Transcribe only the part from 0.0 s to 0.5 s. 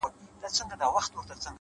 وخت د